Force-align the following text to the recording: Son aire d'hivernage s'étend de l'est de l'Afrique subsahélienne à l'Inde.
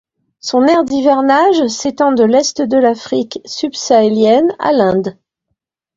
Son 0.39 0.65
aire 0.65 0.83
d'hivernage 0.83 1.67
s'étend 1.67 2.11
de 2.11 2.23
l'est 2.23 2.59
de 2.63 2.75
l'Afrique 2.79 3.37
subsahélienne 3.45 4.51
à 4.57 4.71
l'Inde. 4.71 5.15